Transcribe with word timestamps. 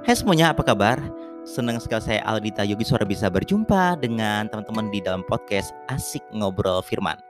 Hai 0.00 0.16
semuanya, 0.16 0.56
apa 0.56 0.64
kabar? 0.64 0.96
Senang 1.44 1.76
sekali 1.76 2.00
saya 2.00 2.24
Aldita 2.24 2.64
Yogi 2.64 2.88
Suara 2.88 3.04
bisa 3.04 3.28
berjumpa 3.28 4.00
dengan 4.00 4.48
teman-teman 4.48 4.88
di 4.88 5.04
dalam 5.04 5.20
podcast 5.28 5.76
Asik 5.92 6.24
Ngobrol 6.32 6.80
Firman. 6.80 7.20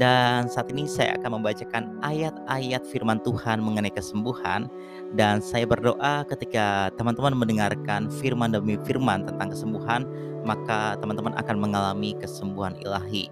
Dan 0.00 0.48
saat 0.48 0.72
ini 0.72 0.88
saya 0.88 1.12
akan 1.20 1.36
membacakan 1.36 2.00
ayat-ayat 2.00 2.88
firman 2.88 3.20
Tuhan 3.20 3.60
mengenai 3.60 3.92
kesembuhan 3.92 4.64
dan 5.12 5.44
saya 5.44 5.68
berdoa 5.68 6.24
ketika 6.32 6.88
teman-teman 6.96 7.36
mendengarkan 7.36 8.08
firman 8.08 8.48
demi 8.48 8.80
firman 8.88 9.28
tentang 9.28 9.52
kesembuhan, 9.52 10.08
maka 10.40 10.96
teman-teman 10.96 11.36
akan 11.36 11.56
mengalami 11.60 12.16
kesembuhan 12.16 12.80
ilahi. 12.80 13.28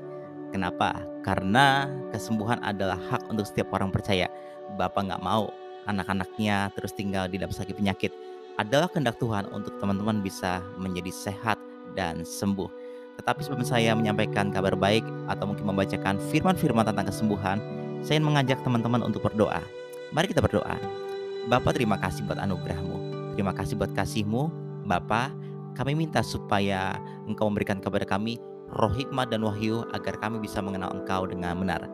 Kenapa? 0.52 0.92
Karena 1.24 1.88
kesembuhan 2.12 2.60
adalah 2.60 3.00
hak 3.08 3.32
untuk 3.32 3.48
setiap 3.48 3.72
orang 3.72 3.88
percaya. 3.88 4.28
Bapak 4.76 5.08
nggak 5.08 5.24
mau 5.24 5.48
anak-anaknya 5.88 6.68
terus 6.76 6.92
tinggal 6.92 7.28
di 7.32 7.40
dalam 7.40 7.52
sakit 7.52 7.76
penyakit 7.76 8.12
adalah 8.54 8.86
kehendak 8.86 9.18
Tuhan 9.18 9.50
untuk 9.50 9.74
teman-teman 9.82 10.22
bisa 10.22 10.62
menjadi 10.78 11.10
sehat 11.10 11.58
dan 11.98 12.22
sembuh. 12.22 12.70
Tetapi 13.18 13.40
sebelum 13.46 13.62
saya 13.66 13.94
menyampaikan 13.94 14.50
kabar 14.50 14.74
baik 14.74 15.06
atau 15.30 15.46
mungkin 15.46 15.70
membacakan 15.70 16.18
firman-firman 16.30 16.86
tentang 16.86 17.06
kesembuhan, 17.06 17.58
saya 18.02 18.18
ingin 18.18 18.26
mengajak 18.30 18.58
teman-teman 18.66 19.02
untuk 19.06 19.22
berdoa. 19.22 19.62
Mari 20.10 20.30
kita 20.30 20.42
berdoa. 20.42 20.76
Bapak 21.46 21.78
terima 21.78 21.98
kasih 21.98 22.26
buat 22.26 22.38
anugerahmu. 22.38 22.96
Terima 23.34 23.54
kasih 23.54 23.74
buat 23.78 23.90
kasihmu. 23.94 24.50
Bapak, 24.86 25.34
kami 25.74 25.98
minta 25.98 26.22
supaya 26.22 26.98
engkau 27.26 27.50
memberikan 27.50 27.82
kepada 27.82 28.06
kami 28.06 28.38
roh 28.74 28.90
hikmat 28.90 29.30
dan 29.30 29.42
wahyu 29.42 29.86
agar 29.94 30.18
kami 30.18 30.42
bisa 30.42 30.62
mengenal 30.62 30.94
engkau 30.94 31.26
dengan 31.26 31.58
benar. 31.58 31.86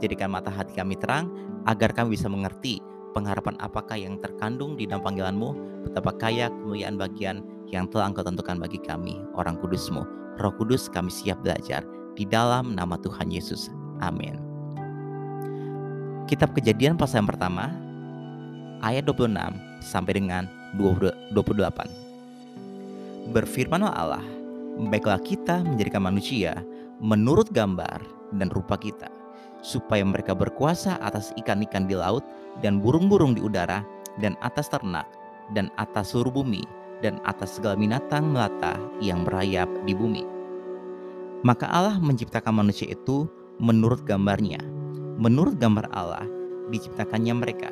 Jadikan 0.00 0.32
mata 0.32 0.52
hati 0.52 0.76
kami 0.76 0.96
terang 0.96 1.32
agar 1.64 1.92
kami 1.92 2.16
bisa 2.16 2.28
mengerti 2.28 2.80
pengharapan 3.16 3.56
apakah 3.64 3.96
yang 3.96 4.20
terkandung 4.20 4.76
di 4.76 4.84
dalam 4.84 5.00
panggilanmu, 5.00 5.80
betapa 5.88 6.12
kaya 6.12 6.52
kemuliaan 6.52 7.00
bagian 7.00 7.40
yang 7.72 7.88
telah 7.88 8.12
engkau 8.12 8.20
tentukan 8.20 8.60
bagi 8.60 8.76
kami, 8.84 9.16
orang 9.32 9.56
kudusmu. 9.56 10.04
Roh 10.36 10.52
kudus 10.60 10.92
kami 10.92 11.08
siap 11.08 11.40
belajar, 11.40 11.80
di 12.12 12.28
dalam 12.28 12.76
nama 12.76 13.00
Tuhan 13.00 13.32
Yesus. 13.32 13.72
Amin. 14.04 14.36
Kitab 16.28 16.52
kejadian 16.52 17.00
pasal 17.00 17.24
yang 17.24 17.32
pertama, 17.32 17.72
ayat 18.84 19.08
26 19.08 19.32
sampai 19.80 20.12
dengan 20.20 20.44
28. 20.76 21.32
Berfirmanlah 23.32 23.96
Allah, 23.96 24.24
baiklah 24.92 25.16
kita 25.24 25.64
menjadikan 25.64 26.04
manusia 26.04 26.60
menurut 27.00 27.48
gambar 27.48 28.04
dan 28.36 28.52
rupa 28.52 28.76
kita, 28.76 29.08
supaya 29.64 30.02
mereka 30.04 30.32
berkuasa 30.36 30.98
atas 31.00 31.32
ikan-ikan 31.40 31.88
di 31.88 31.96
laut 31.96 32.22
dan 32.60 32.80
burung-burung 32.80 33.36
di 33.36 33.42
udara 33.42 33.84
dan 34.20 34.34
atas 34.40 34.72
ternak 34.72 35.06
dan 35.52 35.70
atas 35.76 36.12
seluruh 36.12 36.32
bumi 36.32 36.64
dan 37.04 37.20
atas 37.28 37.60
segala 37.60 37.76
binatang 37.76 38.32
melata 38.32 38.80
yang 39.04 39.24
merayap 39.28 39.68
di 39.84 39.92
bumi. 39.92 40.24
Maka 41.44 41.68
Allah 41.68 42.00
menciptakan 42.00 42.64
manusia 42.64 42.88
itu 42.88 43.28
menurut 43.60 44.02
gambarnya. 44.08 44.58
Menurut 45.20 45.60
gambar 45.60 45.88
Allah 45.92 46.24
diciptakannya 46.72 47.34
mereka. 47.36 47.70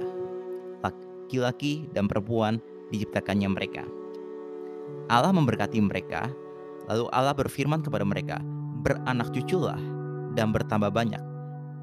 Laki-laki 0.84 1.88
dan 1.90 2.06
perempuan 2.06 2.60
diciptakannya 2.92 3.48
mereka. 3.50 3.84
Allah 5.08 5.32
memberkati 5.32 5.80
mereka, 5.80 6.28
lalu 6.88 7.08
Allah 7.12 7.34
berfirman 7.36 7.84
kepada 7.84 8.04
mereka, 8.04 8.36
"Beranak 8.84 9.32
cuculah 9.32 9.80
dan 10.38 10.52
bertambah 10.52 10.92
banyak, 10.92 11.20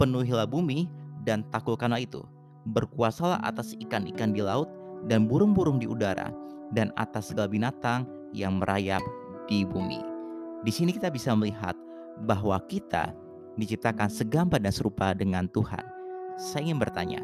penuhilah 0.02 0.50
bumi 0.50 0.90
dan 1.22 1.46
taklukkanlah 1.54 2.02
itu." 2.02 2.26
berkuasalah 2.70 3.42
atas 3.42 3.74
ikan-ikan 3.82 4.36
di 4.36 4.46
laut 4.46 4.70
dan 5.10 5.26
burung-burung 5.26 5.82
di 5.82 5.90
udara 5.90 6.30
dan 6.70 6.94
atas 6.94 7.34
segala 7.34 7.50
binatang 7.50 8.06
yang 8.32 8.62
merayap 8.62 9.02
di 9.50 9.66
bumi. 9.66 10.00
Di 10.62 10.70
sini 10.70 10.94
kita 10.94 11.10
bisa 11.10 11.34
melihat 11.34 11.74
bahwa 12.22 12.62
kita 12.70 13.18
diciptakan 13.58 14.08
segambar 14.08 14.62
dan 14.62 14.72
serupa 14.72 15.12
dengan 15.18 15.50
Tuhan. 15.50 15.82
Saya 16.38 16.70
ingin 16.70 16.80
bertanya, 16.80 17.22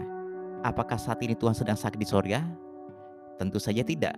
apakah 0.66 0.98
saat 0.98 1.22
ini 1.22 1.38
Tuhan 1.38 1.54
sedang 1.54 1.78
sakit 1.78 2.02
di 2.02 2.08
sorga? 2.10 2.42
Tentu 3.38 3.62
saja 3.62 3.86
tidak. 3.86 4.18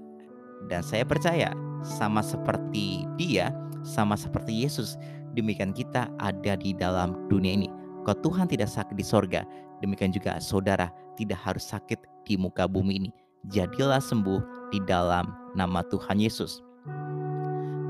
Dan 0.71 0.83
saya 0.83 1.03
percaya 1.03 1.51
sama 1.83 2.23
seperti 2.23 3.07
dia, 3.19 3.51
sama 3.83 4.15
seperti 4.15 4.63
Yesus, 4.63 4.95
demikian 5.35 5.75
kita 5.75 6.07
ada 6.19 6.55
di 6.55 6.71
dalam 6.75 7.27
dunia 7.27 7.55
ini. 7.55 7.78
Kalau 8.07 8.17
Tuhan 8.23 8.47
tidak 8.47 8.71
sakit 8.71 8.95
di 8.95 9.05
sorga, 9.05 9.43
demikian 9.83 10.13
juga 10.13 10.39
saudara 10.39 10.89
tidak 11.19 11.39
harus 11.43 11.67
sakit 11.67 11.99
di 12.23 12.39
muka 12.39 12.65
bumi 12.65 13.05
ini. 13.05 13.11
Jadilah 13.51 14.03
sembuh 14.03 14.71
di 14.71 14.79
dalam 14.83 15.31
nama 15.55 15.83
Tuhan 15.87 16.19
Yesus. 16.19 16.63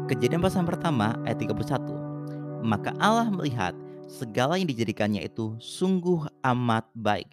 Kejadian 0.09 0.41
pasal 0.41 0.65
pertama 0.65 1.13
ayat 1.25 1.45
31. 1.45 2.65
Maka 2.65 2.93
Allah 2.97 3.29
melihat 3.29 3.77
segala 4.09 4.57
yang 4.57 4.65
dijadikannya 4.65 5.21
itu 5.21 5.53
sungguh 5.61 6.25
amat 6.41 6.89
baik. 6.97 7.29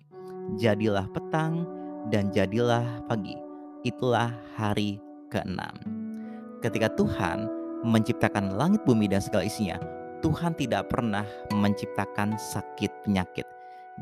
Jadilah 0.60 1.08
petang 1.10 1.64
dan 2.12 2.28
jadilah 2.30 2.84
pagi. 3.08 3.34
Itulah 3.82 4.30
hari 4.54 5.00
keenam. 5.32 5.72
Ketika 6.60 6.92
Tuhan 6.94 7.48
menciptakan 7.86 8.60
langit 8.60 8.82
bumi 8.84 9.08
dan 9.08 9.24
segala 9.24 9.46
isinya, 9.46 9.80
Tuhan 10.26 10.58
tidak 10.58 10.90
pernah 10.90 11.22
menciptakan 11.54 12.34
sakit 12.34 13.06
penyakit. 13.06 13.46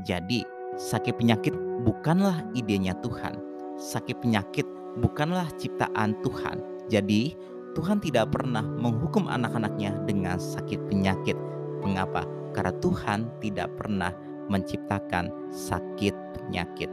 Jadi, 0.08 0.40
sakit 0.72 1.20
penyakit 1.20 1.52
bukanlah 1.84 2.40
idenya 2.56 2.96
Tuhan. 3.04 3.36
Sakit 3.76 4.24
penyakit 4.24 4.64
bukanlah 5.04 5.44
ciptaan 5.60 6.16
Tuhan. 6.24 6.64
Jadi, 6.88 7.36
Tuhan 7.76 8.00
tidak 8.00 8.32
pernah 8.32 8.64
menghukum 8.64 9.28
anak-anaknya 9.28 10.00
dengan 10.08 10.40
sakit 10.40 10.88
penyakit. 10.88 11.36
Mengapa? 11.84 12.24
Karena 12.56 12.72
Tuhan 12.80 13.28
tidak 13.44 13.76
pernah 13.76 14.16
menciptakan 14.48 15.28
sakit 15.52 16.16
penyakit. 16.40 16.88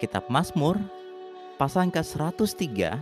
Kitab 0.00 0.24
Mazmur 0.32 0.80
pasal 1.60 1.92
ke-103 1.92 2.96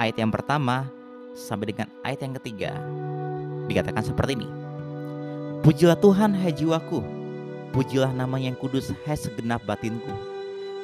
ayat 0.00 0.16
yang 0.16 0.32
pertama 0.32 0.88
sampai 1.40 1.72
dengan 1.72 1.88
ayat 2.04 2.20
yang 2.20 2.36
ketiga 2.36 2.76
dikatakan 3.64 4.04
seperti 4.04 4.36
ini. 4.36 4.48
Pujilah 5.64 5.96
Tuhan 5.96 6.36
hai 6.36 6.52
jiwaku, 6.52 7.00
pujilah 7.72 8.12
nama 8.12 8.36
yang 8.36 8.52
kudus 8.60 8.92
hai 9.08 9.16
segenap 9.16 9.64
batinku. 9.64 10.12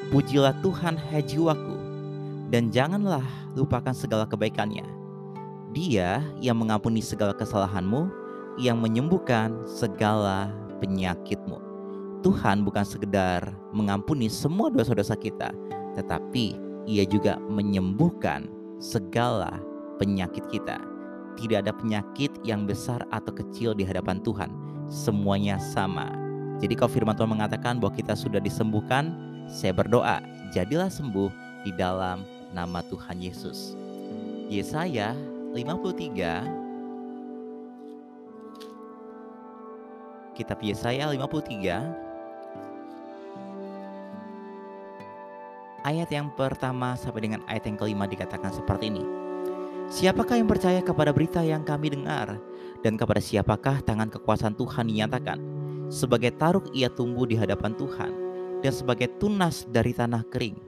Pujilah 0.09 0.57
Tuhan 0.65 0.97
hai 0.97 1.21
jiwaku, 1.21 1.77
dan 2.49 2.73
janganlah 2.73 3.25
lupakan 3.59 3.93
segala 3.93 4.25
kebaikannya. 4.25 4.85
Dia 5.75 6.25
yang 6.41 6.57
mengampuni 6.57 7.05
segala 7.05 7.37
kesalahanmu, 7.37 8.09
yang 8.57 8.81
menyembuhkan 8.81 9.53
segala 9.69 10.49
penyakitmu. 10.79 11.59
Tuhan 12.25 12.65
bukan 12.65 12.85
sekedar 12.87 13.53
mengampuni 13.73 14.31
semua 14.31 14.73
dosa-dosa 14.73 15.17
kita, 15.19 15.53
tetapi 15.99 16.57
ia 16.87 17.03
juga 17.05 17.37
menyembuhkan 17.51 18.47
segala 18.79 19.59
penyakit 19.97 20.45
kita. 20.49 20.81
Tidak 21.37 21.65
ada 21.65 21.73
penyakit 21.73 22.33
yang 22.45 22.65
besar 22.65 23.05
atau 23.13 23.33
kecil 23.33 23.77
di 23.77 23.85
hadapan 23.85 24.21
Tuhan. 24.25 24.49
Semuanya 24.89 25.61
sama. 25.61 26.09
Jadi 26.57 26.73
kalau 26.73 26.89
firman 26.89 27.13
Tuhan 27.13 27.37
mengatakan 27.37 27.77
bahwa 27.77 27.93
kita 27.93 28.17
sudah 28.17 28.41
disembuhkan, 28.41 29.13
saya 29.45 29.77
berdoa, 29.77 30.25
jadilah 30.55 30.89
sembuh 30.89 31.29
di 31.69 31.73
dalam 31.77 32.25
nama 32.57 32.81
Tuhan 32.89 33.21
Yesus. 33.21 33.77
Yesaya 34.49 35.13
53 35.53 36.65
Kitab 40.37 40.61
Yesaya 40.63 41.11
53 41.13 42.07
ayat 45.87 46.11
yang 46.11 46.35
pertama 46.35 46.99
sampai 46.99 47.31
dengan 47.31 47.47
ayat 47.47 47.71
yang 47.71 47.79
kelima 47.79 48.11
dikatakan 48.11 48.51
seperti 48.51 48.91
ini. 48.91 49.26
Siapakah 49.87 50.43
yang 50.43 50.51
percaya 50.51 50.83
kepada 50.83 51.15
berita 51.15 51.47
yang 51.47 51.63
kami 51.63 51.95
dengar? 51.95 52.43
Dan 52.83 52.99
kepada 52.99 53.23
siapakah 53.23 53.79
tangan 53.87 54.11
kekuasaan 54.11 54.59
Tuhan 54.59 54.91
dinyatakan? 54.91 55.39
Sebagai 55.87 56.35
taruk 56.35 56.67
ia 56.75 56.91
tumbuh 56.91 57.23
di 57.23 57.39
hadapan 57.39 57.71
Tuhan, 57.79 58.11
dan 58.67 58.73
sebagai 58.75 59.07
tunas 59.23 59.63
dari 59.71 59.95
tanah 59.95 60.27
kering. 60.27 60.59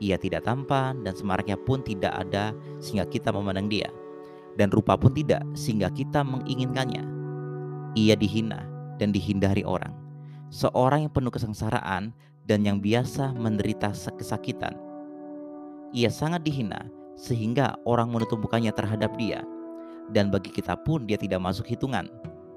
Ia 0.00 0.16
tidak 0.16 0.48
tampan 0.48 1.04
dan 1.04 1.12
semaraknya 1.12 1.60
pun 1.60 1.84
tidak 1.84 2.16
ada 2.16 2.56
sehingga 2.80 3.04
kita 3.04 3.28
memandang 3.28 3.68
dia. 3.68 3.92
Dan 4.56 4.72
rupa 4.72 4.96
pun 4.96 5.12
tidak 5.12 5.44
sehingga 5.52 5.92
kita 5.92 6.24
menginginkannya. 6.24 7.04
Ia 7.92 8.16
dihina 8.16 8.64
dan 8.96 9.12
dihindari 9.12 9.68
orang. 9.68 9.92
Seorang 10.48 11.04
yang 11.04 11.12
penuh 11.12 11.28
kesengsaraan 11.28 12.16
dan 12.48 12.64
yang 12.64 12.80
biasa 12.80 13.36
menderita 13.36 13.92
kesakitan. 14.16 14.80
Ia 15.92 16.08
sangat 16.08 16.40
dihina 16.40 17.01
sehingga 17.14 17.76
orang 17.84 18.10
menutup 18.10 18.40
mukanya 18.40 18.72
terhadap 18.74 19.14
dia. 19.16 19.44
Dan 20.12 20.28
bagi 20.28 20.52
kita 20.52 20.76
pun 20.82 21.08
dia 21.08 21.16
tidak 21.16 21.40
masuk 21.40 21.68
hitungan. 21.68 22.08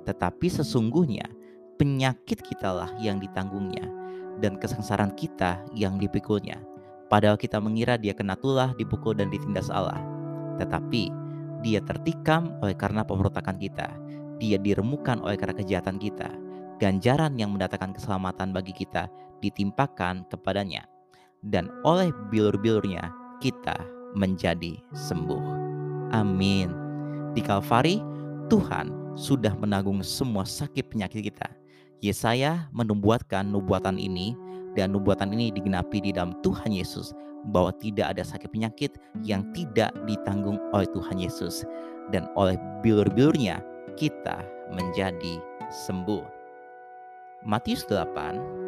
Tetapi 0.03 0.47
sesungguhnya 0.51 1.25
penyakit 1.75 2.43
kitalah 2.43 2.91
yang 2.99 3.19
ditanggungnya 3.19 3.85
dan 4.39 4.59
kesengsaraan 4.59 5.15
kita 5.15 5.63
yang 5.71 5.95
dipikulnya. 5.99 6.59
Padahal 7.07 7.37
kita 7.37 7.61
mengira 7.61 7.95
dia 7.95 8.11
kena 8.17 8.35
tulah, 8.35 8.73
dipukul 8.75 9.13
dan 9.13 9.29
ditindas 9.29 9.69
Allah. 9.69 10.01
Tetapi 10.57 11.13
dia 11.61 11.79
tertikam 11.81 12.57
oleh 12.59 12.75
karena 12.75 13.05
pemberontakan 13.05 13.57
kita. 13.61 13.87
Dia 14.41 14.59
diremukan 14.59 15.23
oleh 15.23 15.39
karena 15.39 15.55
kejahatan 15.55 16.01
kita. 16.01 16.27
Ganjaran 16.81 17.39
yang 17.39 17.55
mendatangkan 17.55 17.95
keselamatan 17.95 18.51
bagi 18.51 18.75
kita 18.75 19.07
ditimpakan 19.39 20.27
kepadanya. 20.27 20.83
Dan 21.45 21.71
oleh 21.85 22.11
bilur-bilurnya 22.33 23.13
kita 23.39 23.94
menjadi 24.15 24.79
sembuh. 24.95 25.43
Amin. 26.15 26.71
Di 27.35 27.43
Kalvari, 27.43 27.99
Tuhan 28.47 29.15
sudah 29.19 29.55
menanggung 29.59 29.99
semua 30.03 30.47
sakit 30.47 30.91
penyakit 30.91 31.27
kita. 31.27 31.47
Yesaya 32.03 32.67
menubuatkan 32.75 33.47
nubuatan 33.47 33.99
ini 33.99 34.35
dan 34.75 34.91
nubuatan 34.91 35.31
ini 35.31 35.51
digenapi 35.51 36.03
di 36.03 36.11
dalam 36.11 36.35
Tuhan 36.43 36.71
Yesus 36.71 37.15
bahwa 37.49 37.71
tidak 37.77 38.15
ada 38.17 38.23
sakit 38.25 38.49
penyakit 38.51 38.97
yang 39.23 39.45
tidak 39.55 39.93
ditanggung 40.09 40.59
oleh 40.75 40.87
Tuhan 40.91 41.17
Yesus 41.17 41.63
dan 42.09 42.27
oleh 42.35 42.59
bilur-bilurnya 42.83 43.63
kita 43.95 44.43
menjadi 44.73 45.39
sembuh. 45.71 46.23
Matius 47.45 47.85
8 47.87 48.65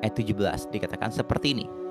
ayat 0.00 0.14
17 0.16 0.72
dikatakan 0.72 1.12
seperti 1.12 1.52
ini. 1.56 1.85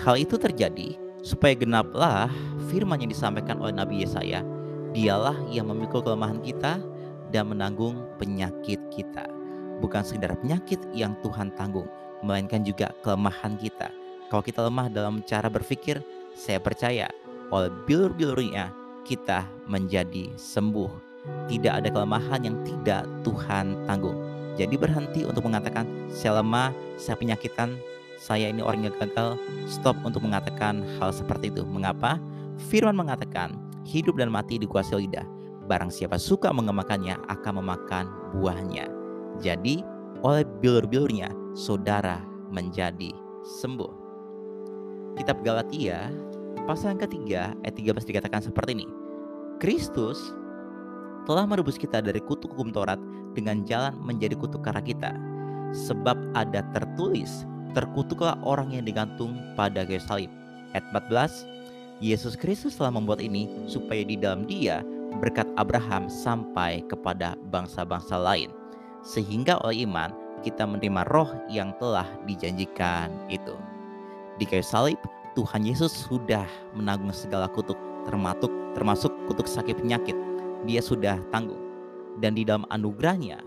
Hal 0.00 0.16
itu 0.16 0.40
terjadi 0.40 0.96
supaya 1.20 1.52
genaplah 1.52 2.32
firman 2.72 3.02
yang 3.04 3.10
disampaikan 3.12 3.60
oleh 3.60 3.74
Nabi 3.76 4.06
Yesaya, 4.06 4.40
dialah 4.96 5.36
yang 5.52 5.68
memikul 5.68 6.00
kelemahan 6.00 6.40
kita 6.40 6.80
dan 7.28 7.44
menanggung 7.48 8.00
penyakit 8.16 8.80
kita 8.92 9.42
bukan 9.82 10.06
sekedar 10.06 10.38
penyakit 10.38 10.78
yang 10.94 11.18
Tuhan 11.26 11.50
tanggung, 11.58 11.90
melainkan 12.22 12.62
juga 12.62 12.94
kelemahan 13.02 13.58
kita. 13.58 13.90
Kalau 14.30 14.46
kita 14.46 14.62
lemah 14.62 14.86
dalam 14.86 15.26
cara 15.26 15.50
berpikir, 15.50 15.98
saya 16.38 16.62
percaya 16.62 17.10
oleh 17.50 17.68
bilur-bilurnya 17.84 18.70
kita 19.02 19.42
menjadi 19.66 20.30
sembuh. 20.38 21.10
Tidak 21.50 21.82
ada 21.82 21.90
kelemahan 21.90 22.46
yang 22.46 22.56
tidak 22.62 23.04
Tuhan 23.26 23.86
tanggung. 23.90 24.16
Jadi 24.54 24.78
berhenti 24.78 25.26
untuk 25.26 25.50
mengatakan 25.50 25.84
saya 26.08 26.40
lemah, 26.40 26.70
saya 26.96 27.18
penyakitan, 27.18 27.76
saya 28.22 28.54
ini 28.54 28.62
orang 28.62 28.86
yang 28.86 28.94
gagal. 29.02 29.34
Stop 29.66 29.98
untuk 30.06 30.22
mengatakan 30.22 30.86
hal 31.02 31.10
seperti 31.10 31.50
itu. 31.50 31.66
Mengapa? 31.66 32.22
Firman 32.70 32.94
mengatakan 32.94 33.58
hidup 33.82 34.22
dan 34.22 34.30
mati 34.30 34.62
dikuasai 34.62 35.10
lidah. 35.10 35.26
Barang 35.66 35.90
siapa 35.90 36.22
suka 36.22 36.54
mengemakannya 36.54 37.18
akan 37.26 37.52
memakan 37.58 38.06
buahnya. 38.38 38.86
Jadi 39.42 39.82
oleh 40.22 40.46
bilur-bilurnya 40.62 41.34
saudara 41.58 42.22
menjadi 42.54 43.10
sembuh. 43.42 43.90
Kitab 45.18 45.42
Galatia 45.42 46.14
pasal 46.62 46.94
yang 46.94 47.02
ketiga 47.02 47.42
ayat 47.66 47.74
13 47.74 48.06
dikatakan 48.06 48.40
seperti 48.46 48.70
ini. 48.78 48.86
Kristus 49.58 50.30
telah 51.26 51.46
merebus 51.46 51.74
kita 51.74 51.98
dari 51.98 52.22
kutuk 52.22 52.54
hukum 52.54 52.70
Taurat 52.70 52.98
dengan 53.34 53.66
jalan 53.66 53.98
menjadi 53.98 54.38
kutuk 54.38 54.62
kara 54.62 54.78
kita. 54.78 55.14
Sebab 55.72 56.36
ada 56.36 56.60
tertulis, 56.76 57.48
terkutuklah 57.72 58.36
orang 58.44 58.72
yang 58.72 58.84
digantung 58.84 59.36
pada 59.56 59.84
kayu 59.84 60.00
salib. 60.00 60.30
Ayat 60.72 60.84
14, 60.92 61.48
Yesus 62.00 62.34
Kristus 62.36 62.76
telah 62.80 62.92
membuat 62.94 63.20
ini 63.20 63.48
supaya 63.68 64.02
di 64.04 64.16
dalam 64.16 64.48
dia 64.48 64.80
berkat 65.20 65.44
Abraham 65.60 66.08
sampai 66.08 66.80
kepada 66.88 67.36
bangsa-bangsa 67.52 68.16
lain 68.16 68.48
sehingga 69.04 69.58
oleh 69.66 69.84
iman 69.84 70.14
kita 70.42 70.66
menerima 70.66 71.06
roh 71.14 71.30
yang 71.46 71.70
telah 71.78 72.06
dijanjikan 72.26 73.10
itu. 73.30 73.54
Di 74.40 74.44
kayu 74.48 74.64
salib, 74.64 74.98
Tuhan 75.38 75.62
Yesus 75.62 75.92
sudah 75.92 76.46
menanggung 76.74 77.14
segala 77.14 77.46
kutuk, 77.46 77.78
termasuk 78.08 78.50
termasuk 78.74 79.12
kutuk 79.30 79.46
sakit 79.46 79.78
penyakit. 79.78 80.16
Dia 80.66 80.82
sudah 80.82 81.18
tanggung. 81.30 81.60
Dan 82.18 82.34
di 82.36 82.42
dalam 82.42 82.66
anugerahnya, 82.68 83.40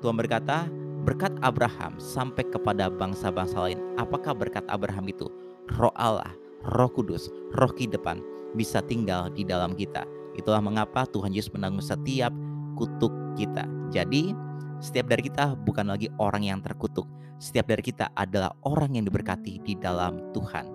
Tuhan 0.00 0.16
berkata, 0.16 0.70
berkat 1.08 1.32
Abraham 1.40 1.96
sampai 1.96 2.44
kepada 2.52 2.92
bangsa-bangsa 2.92 3.56
lain. 3.64 3.80
Apakah 3.96 4.36
berkat 4.36 4.60
Abraham 4.68 5.08
itu? 5.08 5.32
Roh 5.80 5.88
Allah, 5.96 6.28
Roh 6.76 6.92
Kudus, 6.92 7.32
Roh 7.56 7.72
kehidupan 7.72 8.20
bisa 8.52 8.84
tinggal 8.84 9.32
di 9.32 9.40
dalam 9.40 9.72
kita. 9.72 10.04
Itulah 10.36 10.60
mengapa 10.60 11.08
Tuhan 11.08 11.32
Yesus 11.32 11.48
menanggung 11.56 11.80
setiap 11.80 12.28
kutuk 12.76 13.08
kita. 13.40 13.64
Jadi, 13.88 14.36
setiap 14.84 15.08
dari 15.08 15.32
kita 15.32 15.56
bukan 15.56 15.88
lagi 15.88 16.12
orang 16.20 16.44
yang 16.44 16.60
terkutuk. 16.60 17.08
Setiap 17.40 17.72
dari 17.72 17.80
kita 17.80 18.12
adalah 18.12 18.52
orang 18.68 19.00
yang 19.00 19.08
diberkati 19.08 19.64
di 19.64 19.80
dalam 19.80 20.20
Tuhan. 20.36 20.68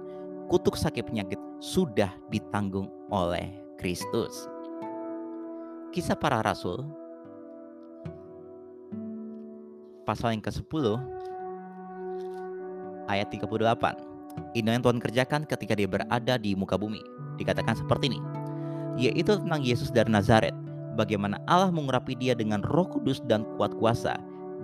Kutuk 0.49 0.73
sakit 0.73 1.13
penyakit 1.13 1.37
sudah 1.61 2.09
ditanggung 2.33 2.89
oleh 3.13 3.53
Kristus. 3.77 4.49
Kisah 5.93 6.17
para 6.17 6.41
rasul 6.41 7.02
pasal 10.03 10.35
yang 10.35 10.43
ke-10 10.43 10.99
ayat 13.07 13.27
38. 13.31 13.49
Ini 14.57 14.67
yang 14.67 14.83
Tuhan 14.83 14.99
kerjakan 15.01 15.41
ketika 15.45 15.73
dia 15.77 15.89
berada 15.89 16.35
di 16.37 16.53
muka 16.57 16.77
bumi. 16.77 17.01
Dikatakan 17.37 17.77
seperti 17.77 18.13
ini. 18.13 18.19
Yaitu 18.97 19.41
tentang 19.41 19.61
Yesus 19.65 19.89
dari 19.89 20.09
Nazaret 20.09 20.53
bagaimana 20.93 21.41
Allah 21.49 21.73
mengurapi 21.73 22.13
dia 22.13 22.37
dengan 22.37 22.61
roh 22.69 22.85
kudus 22.85 23.21
dan 23.25 23.45
kuat 23.57 23.73
kuasa. 23.77 24.17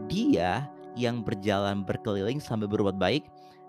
Dia 0.09 0.69
yang 0.97 1.21
berjalan 1.25 1.85
berkeliling 1.85 2.41
sambil 2.41 2.69
berbuat 2.69 2.97
baik 2.97 3.25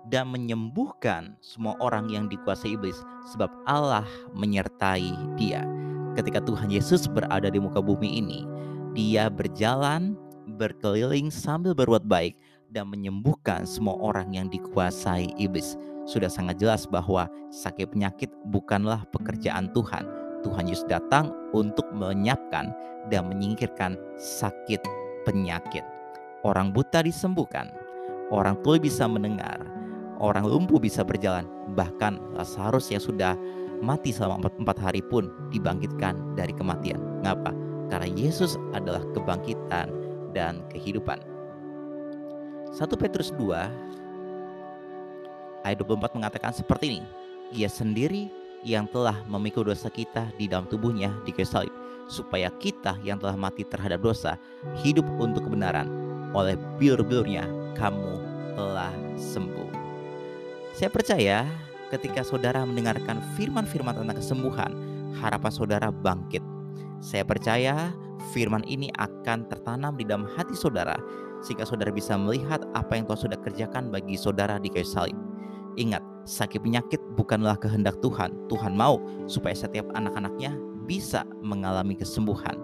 dan 0.08 0.32
menyembuhkan 0.32 1.36
semua 1.44 1.76
orang 1.84 2.08
yang 2.08 2.24
dikuasai 2.28 2.76
iblis 2.76 2.96
sebab 3.32 3.52
Allah 3.68 4.04
menyertai 4.32 5.12
dia. 5.36 5.64
Ketika 6.16 6.40
Tuhan 6.42 6.72
Yesus 6.72 7.04
berada 7.06 7.52
di 7.52 7.60
muka 7.60 7.84
bumi 7.84 8.20
ini, 8.20 8.48
dia 8.96 9.28
berjalan 9.28 10.16
berkeliling 10.58 11.30
sambil 11.30 11.74
berbuat 11.74 12.06
baik 12.06 12.34
dan 12.70 12.86
menyembuhkan 12.90 13.66
semua 13.66 13.98
orang 13.98 14.30
yang 14.34 14.46
dikuasai 14.46 15.34
iblis. 15.36 15.74
Sudah 16.06 16.30
sangat 16.30 16.58
jelas 16.58 16.86
bahwa 16.86 17.28
sakit 17.50 17.92
penyakit 17.92 18.30
bukanlah 18.50 19.04
pekerjaan 19.10 19.70
Tuhan, 19.74 20.06
Tuhan 20.42 20.66
Yesus 20.70 20.86
datang 20.88 21.30
untuk 21.52 21.86
menyiapkan 21.92 22.72
dan 23.12 23.28
menyingkirkan 23.28 23.98
sakit 24.16 24.80
penyakit. 25.28 25.84
Orang 26.40 26.72
buta 26.72 27.04
disembuhkan, 27.04 27.68
orang 28.32 28.56
tuli 28.64 28.80
bisa 28.80 29.04
mendengar, 29.04 29.60
orang 30.16 30.48
lumpuh 30.48 30.80
bisa 30.80 31.04
berjalan, 31.04 31.44
bahkan 31.76 32.16
Lazarus 32.32 32.88
yang 32.88 33.02
sudah 33.02 33.36
mati 33.84 34.12
selama 34.12 34.48
empat 34.48 34.80
hari 34.80 35.04
pun 35.04 35.28
dibangkitkan 35.52 36.16
dari 36.32 36.56
kematian. 36.56 37.00
Ngapa? 37.20 37.52
Karena 37.92 38.08
Yesus 38.08 38.56
adalah 38.72 39.02
kebangkitan 39.12 39.99
dan 40.30 40.62
kehidupan. 40.70 41.18
1 42.70 42.86
Petrus 43.00 43.34
2 43.34 43.50
ayat 45.66 45.76
24 45.76 46.16
mengatakan 46.16 46.52
seperti 46.54 46.98
ini. 46.98 47.02
Ia 47.50 47.66
sendiri 47.66 48.30
yang 48.62 48.86
telah 48.86 49.24
memikul 49.26 49.64
dosa 49.66 49.88
kita 49.88 50.28
di 50.36 50.46
dalam 50.46 50.68
tubuhnya 50.68 51.10
di 51.24 51.32
kayu 51.32 51.48
salib 51.48 51.74
supaya 52.10 52.52
kita 52.60 52.98
yang 53.06 53.16
telah 53.16 53.38
mati 53.38 53.64
terhadap 53.64 54.02
dosa 54.02 54.36
hidup 54.84 55.06
untuk 55.16 55.46
kebenaran 55.48 55.88
oleh 56.36 56.58
bilur-bilurnya 56.76 57.48
kamu 57.78 58.20
telah 58.58 58.92
sembuh 59.16 59.70
saya 60.76 60.90
percaya 60.92 61.48
ketika 61.88 62.20
saudara 62.20 62.66
mendengarkan 62.66 63.22
firman-firman 63.38 63.96
tentang 63.96 64.18
kesembuhan 64.18 64.70
harapan 65.22 65.52
saudara 65.54 65.88
bangkit 65.88 66.44
saya 67.00 67.24
percaya 67.24 67.94
firman 68.30 68.62
ini 68.68 68.92
akan 69.00 69.48
tertanam 69.48 69.96
di 69.96 70.04
dalam 70.04 70.28
hati 70.36 70.52
saudara 70.52 70.96
sehingga 71.40 71.64
saudara 71.64 71.88
bisa 71.88 72.14
melihat 72.20 72.60
apa 72.76 73.00
yang 73.00 73.08
Tuhan 73.08 73.20
sudah 73.30 73.38
kerjakan 73.40 73.88
bagi 73.88 74.14
saudara 74.14 74.60
di 74.60 74.68
kayu 74.68 74.84
salib 74.84 75.16
ingat 75.78 76.02
sakit 76.28 76.60
penyakit 76.62 77.00
bukanlah 77.14 77.56
kehendak 77.56 77.98
Tuhan. 78.04 78.34
Tuhan 78.52 78.74
mau 78.74 78.98
supaya 79.30 79.54
setiap 79.54 79.86
anak-anaknya 79.94 80.56
bisa 80.84 81.22
mengalami 81.40 81.94
kesembuhan. 81.94 82.58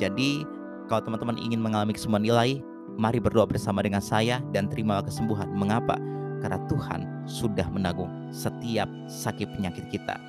Jadi, 0.00 0.44
kalau 0.86 1.02
teman-teman 1.02 1.40
ingin 1.40 1.58
mengalami 1.58 1.96
kesembuhan 1.96 2.24
ilahi, 2.24 2.62
mari 2.94 3.18
berdoa 3.18 3.48
bersama 3.48 3.82
dengan 3.82 4.00
saya 4.00 4.38
dan 4.52 4.70
terimalah 4.70 5.02
kesembuhan. 5.02 5.50
Mengapa? 5.52 5.98
Karena 6.44 6.60
Tuhan 6.68 7.00
sudah 7.26 7.66
menanggung 7.72 8.12
setiap 8.30 8.86
sakit 9.08 9.56
penyakit 9.56 9.88
kita. 9.90 10.20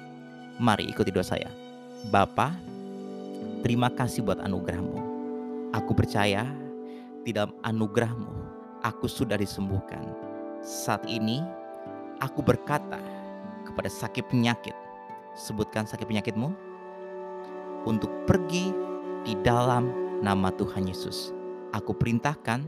Mari 0.58 0.90
ikuti 0.90 1.14
doa 1.14 1.22
saya. 1.22 1.52
Bapa, 2.10 2.56
terima 3.68 3.92
kasih 3.92 4.24
buat 4.24 4.40
anugerahmu. 4.40 4.96
Aku 5.76 5.92
percaya 5.92 6.48
di 7.28 7.36
dalam 7.36 7.52
anugerahmu 7.68 8.32
aku 8.88 9.12
sudah 9.12 9.36
disembuhkan. 9.36 10.08
Saat 10.64 11.04
ini 11.04 11.44
aku 12.24 12.40
berkata 12.40 13.04
kepada 13.68 13.92
sakit 13.92 14.24
penyakit, 14.32 14.72
sebutkan 15.36 15.84
sakit 15.84 16.08
penyakitmu, 16.08 16.56
untuk 17.84 18.08
pergi 18.24 18.72
di 19.28 19.36
dalam 19.44 19.92
nama 20.24 20.48
Tuhan 20.56 20.88
Yesus. 20.88 21.36
Aku 21.76 21.92
perintahkan 21.92 22.64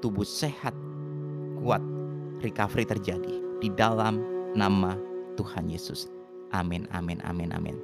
tubuh 0.00 0.24
sehat, 0.24 0.72
kuat, 1.60 1.84
recovery 2.40 2.88
terjadi 2.88 3.60
di 3.60 3.68
dalam 3.76 4.16
nama 4.56 4.96
Tuhan 5.36 5.68
Yesus. 5.68 6.08
Amin, 6.56 6.88
amin, 6.96 7.20
amin, 7.28 7.52
amin. 7.52 7.76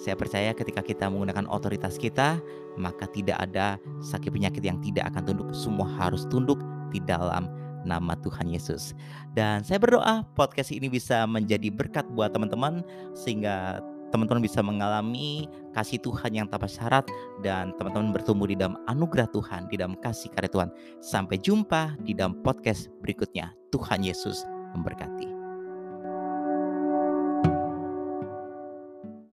Saya 0.00 0.16
percaya 0.16 0.56
ketika 0.56 0.80
kita 0.80 1.12
menggunakan 1.12 1.44
otoritas 1.52 2.00
kita, 2.00 2.40
maka 2.80 3.04
tidak 3.12 3.36
ada 3.36 3.76
sakit 4.00 4.32
penyakit 4.32 4.64
yang 4.64 4.80
tidak 4.80 5.12
akan 5.12 5.28
tunduk. 5.28 5.48
Semua 5.52 5.84
harus 6.00 6.24
tunduk 6.32 6.56
di 6.88 7.04
dalam 7.04 7.52
nama 7.84 8.16
Tuhan 8.24 8.48
Yesus. 8.48 8.96
Dan 9.36 9.60
saya 9.60 9.76
berdoa 9.76 10.24
podcast 10.32 10.72
ini 10.72 10.88
bisa 10.88 11.28
menjadi 11.28 11.68
berkat 11.68 12.08
buat 12.16 12.32
teman-teman 12.32 12.80
sehingga 13.12 13.84
teman-teman 14.10 14.42
bisa 14.42 14.60
mengalami 14.60 15.46
kasih 15.70 16.02
Tuhan 16.02 16.34
yang 16.34 16.46
tanpa 16.50 16.66
syarat 16.66 17.06
dan 17.46 17.70
teman-teman 17.78 18.10
bertumbuh 18.10 18.50
di 18.50 18.58
dalam 18.58 18.80
anugerah 18.90 19.30
Tuhan, 19.30 19.70
di 19.70 19.78
dalam 19.78 19.94
kasih 20.00 20.32
karya 20.34 20.50
Tuhan. 20.50 20.70
Sampai 21.04 21.38
jumpa 21.38 22.00
di 22.02 22.16
dalam 22.16 22.40
podcast 22.42 22.90
berikutnya. 23.04 23.54
Tuhan 23.70 24.02
Yesus 24.02 24.42
memberkati. 24.74 25.29